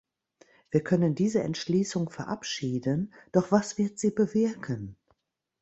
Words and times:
Wir 0.71 0.83
können 0.83 1.13
diese 1.13 1.43
Entschließung 1.43 2.09
verabschieden, 2.09 3.13
doch 3.31 3.51
was 3.51 3.77
wird 3.77 3.99
sie 3.99 4.09
bewirken? 4.09 4.97